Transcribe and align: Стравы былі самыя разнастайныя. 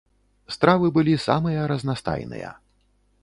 Стравы 0.53 0.87
былі 0.95 1.13
самыя 1.27 1.67
разнастайныя. 1.71 2.49